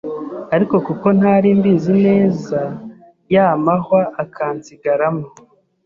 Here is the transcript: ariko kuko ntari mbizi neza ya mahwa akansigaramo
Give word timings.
ariko 0.55 0.75
kuko 0.87 1.07
ntari 1.17 1.49
mbizi 1.59 1.93
neza 2.07 2.59
ya 3.33 3.47
mahwa 3.63 4.01
akansigaramo 4.23 5.25